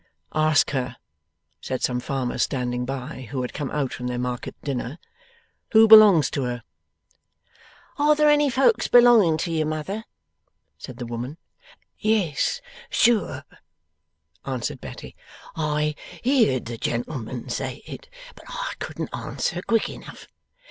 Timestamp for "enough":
19.87-20.25